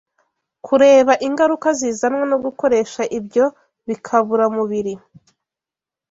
kureba 0.65 1.13
ingaruka 1.27 1.67
zizanwa 1.79 2.23
no 2.31 2.37
gukoresha 2.45 3.01
ibyo 3.17 3.45
bikaburamubiri 3.87 4.93